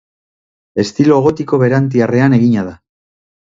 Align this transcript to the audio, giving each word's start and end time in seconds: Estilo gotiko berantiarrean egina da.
Estilo 0.83 1.17
gotiko 1.25 1.59
berantiarrean 1.65 2.39
egina 2.39 2.65
da. 2.71 2.75